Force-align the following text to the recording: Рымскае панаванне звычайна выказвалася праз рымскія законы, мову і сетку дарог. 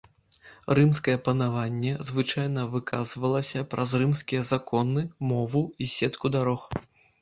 Рымскае 0.79 1.13
панаванне 1.27 1.93
звычайна 2.09 2.65
выказвалася 2.73 3.65
праз 3.77 3.89
рымскія 4.03 4.41
законы, 4.53 5.09
мову 5.31 5.67
і 5.83 5.95
сетку 5.97 6.25
дарог. 6.39 6.71